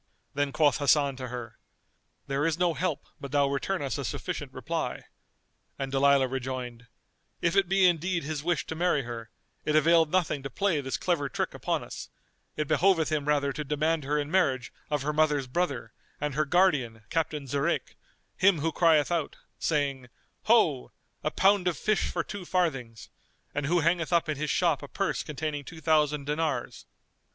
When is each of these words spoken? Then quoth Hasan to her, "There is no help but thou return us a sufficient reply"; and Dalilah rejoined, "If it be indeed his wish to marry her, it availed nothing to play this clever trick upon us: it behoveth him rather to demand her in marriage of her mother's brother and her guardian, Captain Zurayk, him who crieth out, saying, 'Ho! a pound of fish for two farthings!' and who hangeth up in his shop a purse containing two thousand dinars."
Then 0.33 0.51
quoth 0.51 0.79
Hasan 0.79 1.15
to 1.17 1.27
her, 1.27 1.59
"There 2.25 2.43
is 2.43 2.57
no 2.57 2.73
help 2.73 3.05
but 3.19 3.31
thou 3.31 3.47
return 3.47 3.83
us 3.83 3.99
a 3.99 4.03
sufficient 4.03 4.51
reply"; 4.51 5.03
and 5.77 5.91
Dalilah 5.91 6.27
rejoined, 6.27 6.87
"If 7.39 7.55
it 7.55 7.69
be 7.69 7.85
indeed 7.85 8.23
his 8.23 8.43
wish 8.43 8.65
to 8.65 8.73
marry 8.75 9.03
her, 9.03 9.29
it 9.63 9.75
availed 9.75 10.11
nothing 10.11 10.41
to 10.41 10.49
play 10.49 10.81
this 10.81 10.97
clever 10.97 11.29
trick 11.29 11.53
upon 11.53 11.83
us: 11.83 12.09
it 12.57 12.67
behoveth 12.67 13.11
him 13.11 13.25
rather 13.27 13.53
to 13.53 13.63
demand 13.63 14.03
her 14.05 14.17
in 14.17 14.31
marriage 14.31 14.73
of 14.89 15.03
her 15.03 15.13
mother's 15.13 15.45
brother 15.45 15.93
and 16.19 16.33
her 16.33 16.45
guardian, 16.45 17.03
Captain 17.11 17.45
Zurayk, 17.45 17.95
him 18.35 18.57
who 18.61 18.71
crieth 18.71 19.11
out, 19.11 19.35
saying, 19.59 20.09
'Ho! 20.45 20.91
a 21.23 21.29
pound 21.29 21.67
of 21.67 21.77
fish 21.77 22.09
for 22.11 22.23
two 22.23 22.43
farthings!' 22.43 23.11
and 23.53 23.67
who 23.67 23.81
hangeth 23.81 24.11
up 24.11 24.27
in 24.27 24.37
his 24.37 24.49
shop 24.49 24.81
a 24.81 24.87
purse 24.87 25.21
containing 25.21 25.63
two 25.63 25.79
thousand 25.79 26.25
dinars." 26.25 26.87